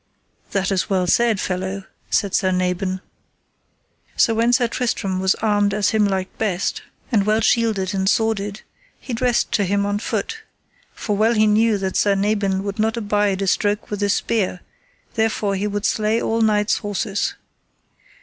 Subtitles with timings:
[0.49, 3.01] That is well said, fellow, said Sir Nabon.
[4.17, 6.81] So when Sir Tristram was armed as him liked best,
[7.11, 8.63] and well shielded and sworded,
[8.99, 10.41] he dressed to him on foot;
[10.95, 14.61] for well he knew that Sir Nabon would not abide a stroke with a spear,
[15.13, 17.35] therefore he would slay all knights' horses.